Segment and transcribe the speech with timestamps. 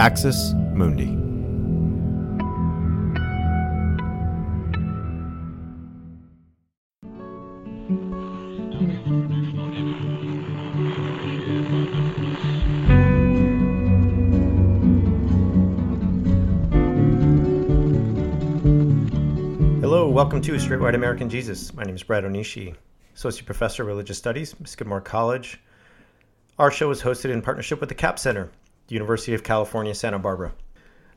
[0.00, 1.04] Axis Mundi.
[19.82, 21.74] Hello, welcome to Straight White American Jesus.
[21.74, 22.74] My name is Brad Onishi,
[23.14, 25.60] Associate Professor of Religious Studies, Skidmore College.
[26.58, 28.50] Our show is hosted in partnership with the Capps Center,
[28.90, 30.52] the University of California, Santa Barbara.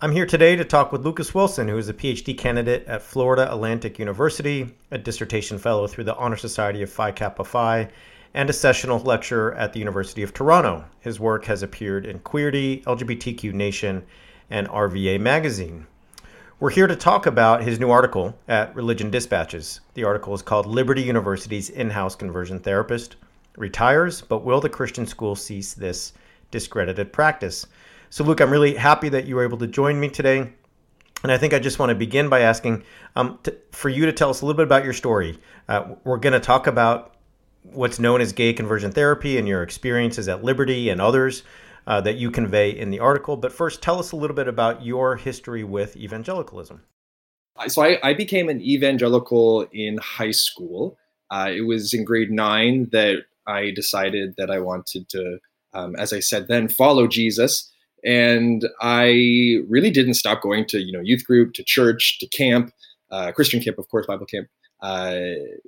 [0.00, 3.52] I'm here today to talk with Lucas Wilson, who is a PhD candidate at Florida
[3.52, 7.90] Atlantic University, a dissertation fellow through the Honor Society of Phi Kappa Phi,
[8.32, 10.82] and a sessional lecturer at the University of Toronto.
[11.00, 14.02] His work has appeared in Queerty, LGBTQ Nation,
[14.48, 15.86] and RVA Magazine.
[16.60, 19.80] We're here to talk about his new article at Religion Dispatches.
[19.92, 23.16] The article is called Liberty University's In House Conversion Therapist
[23.58, 26.14] Retires, but Will the Christian School Cease This
[26.50, 27.66] Discredited Practice?
[28.10, 30.52] So, Luke, I'm really happy that you were able to join me today.
[31.22, 32.84] And I think I just want to begin by asking
[33.16, 35.38] um, to, for you to tell us a little bit about your story.
[35.68, 37.16] Uh, we're going to talk about
[37.62, 41.42] what's known as gay conversion therapy and your experiences at Liberty and others
[41.86, 43.36] uh, that you convey in the article.
[43.36, 46.82] But first, tell us a little bit about your history with evangelicalism.
[47.66, 50.96] So I, I became an evangelical in high school.
[51.30, 55.38] Uh, it was in grade nine that I decided that I wanted to,
[55.74, 57.70] um, as I said then, follow Jesus.
[58.04, 62.72] And I really didn't stop going to you know youth group, to church, to camp,
[63.10, 64.48] uh, Christian camp, of course, Bible camp,
[64.82, 65.18] uh,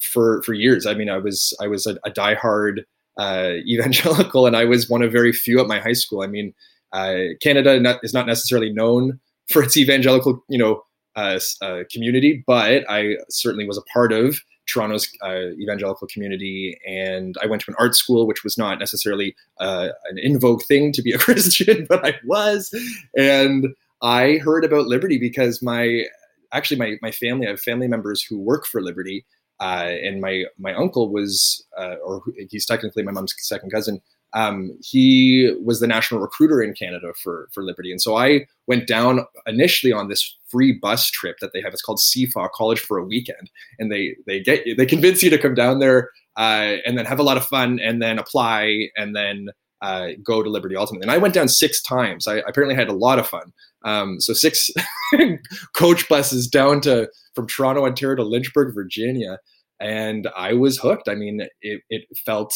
[0.00, 0.86] for for years.
[0.86, 2.84] I mean, I was I was a, a diehard
[3.18, 6.22] uh, evangelical, and I was one of very few at my high school.
[6.22, 6.54] I mean,
[6.92, 9.18] uh, Canada not, is not necessarily known
[9.50, 10.82] for its evangelical, you know,
[11.16, 17.36] uh, uh community, but I certainly was a part of Toronto's uh, evangelical community, and
[17.42, 20.92] I went to an art school, which was not necessarily uh, an in vogue thing
[20.92, 22.70] to be a Christian, but I was,
[23.16, 23.68] and
[24.02, 26.04] I heard about Liberty because my
[26.52, 29.24] actually my my family, I have family members who work for Liberty,
[29.60, 34.00] uh, and my my uncle was, uh, or he's technically my mom's second cousin.
[34.34, 38.86] Um, he was the national recruiter in Canada for for Liberty, and so I went
[38.86, 41.72] down initially on this free bus trip that they have.
[41.72, 45.30] It's called CFA College for a Weekend, and they they get you, they convince you
[45.30, 48.88] to come down there uh, and then have a lot of fun, and then apply,
[48.96, 49.48] and then
[49.82, 51.04] uh, go to Liberty ultimately.
[51.04, 52.26] And I went down six times.
[52.26, 53.52] I apparently had a lot of fun.
[53.84, 54.70] Um, so six
[55.74, 59.38] coach buses down to from Toronto, Ontario to Lynchburg, Virginia,
[59.80, 61.08] and I was hooked.
[61.08, 62.54] I mean, it, it felt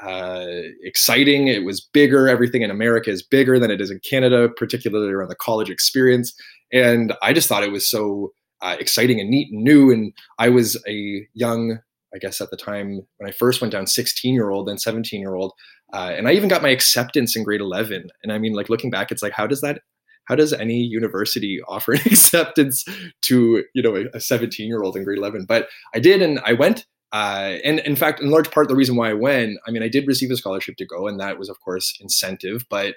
[0.00, 0.46] uh,
[0.82, 1.48] exciting.
[1.48, 2.28] It was bigger.
[2.28, 6.34] Everything in America is bigger than it is in Canada, particularly around the college experience.
[6.72, 9.90] And I just thought it was so uh, exciting and neat and new.
[9.90, 11.78] And I was a young,
[12.14, 15.20] I guess at the time when I first went down, 16 year old and 17
[15.20, 15.52] year old.
[15.92, 18.08] Uh, and I even got my acceptance in grade 11.
[18.22, 19.80] And I mean, like looking back, it's like, how does that
[20.26, 22.84] how does any university offer an acceptance
[23.22, 26.52] to you know a 17 year old in grade 11 but i did and i
[26.52, 29.82] went uh, and in fact in large part the reason why i went i mean
[29.82, 32.64] i did receive a scholarship to go and that was of course incentive.
[32.68, 32.96] But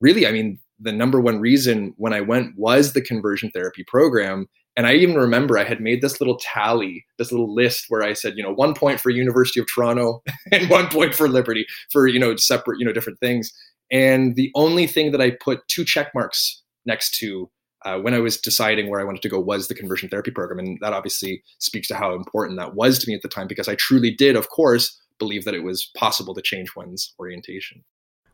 [0.00, 4.46] really i mean the number one reason when i went was the conversion therapy program.
[4.76, 8.12] And i even remember i had made this little tally this little list where i
[8.12, 10.20] said you know one point for university of toronto
[10.52, 13.52] and one point for liberty for you know separate you know different things.
[13.92, 17.48] And the only thing that i put two check marks next to
[17.84, 20.58] uh, when I was deciding where I wanted to go was the conversion therapy program.
[20.58, 23.68] And that obviously speaks to how important that was to me at the time because
[23.68, 27.84] I truly did, of course, believe that it was possible to change one's orientation.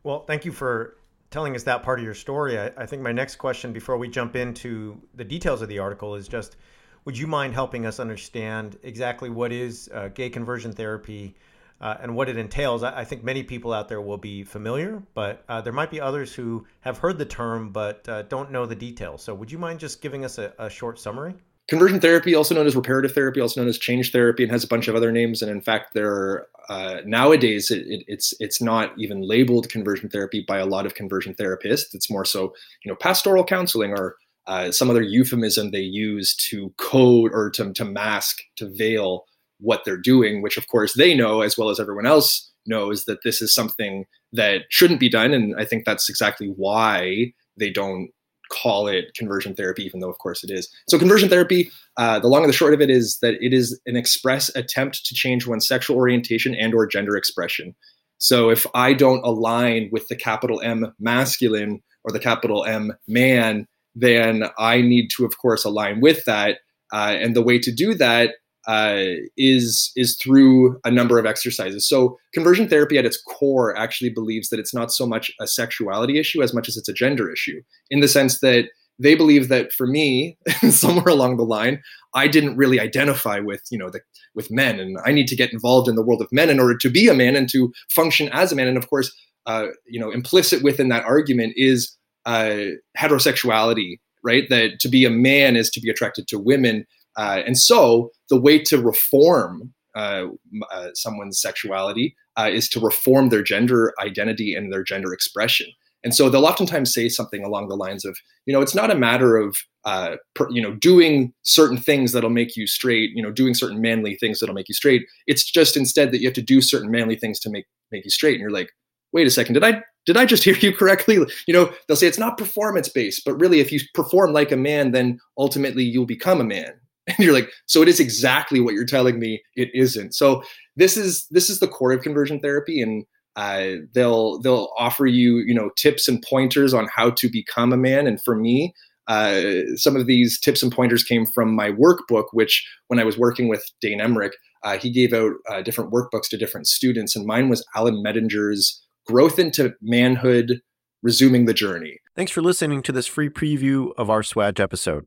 [0.02, 0.96] Well, thank you for
[1.30, 2.58] telling us that part of your story.
[2.58, 6.14] I, I think my next question before we jump into the details of the article
[6.14, 6.56] is just
[7.04, 11.34] would you mind helping us understand exactly what is uh, gay conversion therapy?
[11.80, 12.82] Uh, and what it entails.
[12.82, 16.00] I, I, think many people out there will be familiar, but uh, there might be
[16.00, 19.22] others who have heard the term but uh, don't know the details.
[19.22, 21.34] So, would you mind just giving us a, a, short summary?
[21.68, 24.68] Conversion therapy, also known as reparative therapy, also known as change therapy, and has a
[24.68, 25.40] bunch of other names.
[25.40, 30.08] And in fact, there are, uh, nowadays it, it, it's it's not even labeled conversion
[30.08, 31.94] therapy by a lot of conversion therapists.
[31.94, 32.52] It's more so,
[32.84, 34.16] you know, pastoral counseling or
[34.46, 39.24] uh, some other euphemism they use to code or to, to mask, to veil
[39.60, 43.22] what they're doing, which of course they know as well as everyone else knows that
[43.24, 45.32] this is something that shouldn't be done.
[45.32, 48.10] And I think that's exactly why they don't
[48.50, 50.68] call it conversion therapy, even though of course it is.
[50.88, 53.80] So conversion therapy, uh, the long and the short of it is that it is
[53.86, 57.74] an express attempt to change one's sexual orientation and or gender expression.
[58.18, 63.66] So if I don't align with the capital M masculine or the capital M man,
[63.94, 66.58] then I need to, of course, align with that.
[66.92, 68.34] Uh, and the way to do that
[68.70, 71.88] uh, is is through a number of exercises.
[71.88, 76.20] So conversion therapy at its core actually believes that it's not so much a sexuality
[76.20, 78.66] issue as much as it's a gender issue, in the sense that
[79.00, 80.38] they believe that for me,
[80.70, 81.82] somewhere along the line,
[82.14, 84.02] I didn't really identify with you know the
[84.36, 86.78] with men, and I need to get involved in the world of men in order
[86.78, 88.68] to be a man and to function as a man.
[88.68, 89.12] And of course,
[89.46, 94.48] uh, you know, implicit within that argument is uh, heterosexuality, right?
[94.48, 96.86] That to be a man is to be attracted to women
[97.16, 100.26] uh, and so the way to reform uh,
[100.72, 105.66] uh, someone's sexuality uh, is to reform their gender identity and their gender expression.
[106.02, 108.16] And so they'll oftentimes say something along the lines of,
[108.46, 112.30] you know, it's not a matter of, uh, per, you know, doing certain things that'll
[112.30, 115.02] make you straight, you know, doing certain manly things that'll make you straight.
[115.26, 118.10] It's just instead that you have to do certain manly things to make make you
[118.10, 118.34] straight.
[118.34, 118.70] And you're like,
[119.12, 121.18] wait a second, did I did I just hear you correctly?
[121.46, 124.56] You know, they'll say it's not performance based, but really, if you perform like a
[124.56, 126.79] man, then ultimately you'll become a man
[127.16, 130.14] and you're like so it is exactly what you're telling me it isn't.
[130.14, 130.42] So
[130.76, 133.04] this is this is the core of conversion therapy and
[133.36, 137.76] uh, they'll they'll offer you you know tips and pointers on how to become a
[137.76, 138.06] man.
[138.06, 138.72] And for me
[139.08, 143.18] uh, some of these tips and pointers came from my workbook which when i was
[143.18, 147.26] working with dane emmerich uh, he gave out uh, different workbooks to different students and
[147.26, 150.60] mine was alan medinger's growth into manhood
[151.02, 151.98] resuming the journey.
[152.14, 155.06] Thanks for listening to this free preview of our swag episode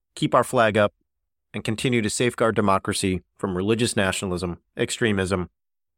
[0.15, 0.93] keep our flag up,
[1.53, 5.49] and continue to safeguard democracy from religious nationalism, extremism,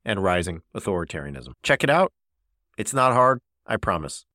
[0.03, 1.53] and rising authoritarianism.
[1.61, 2.11] Check it out.
[2.77, 4.25] It's not hard, I promise.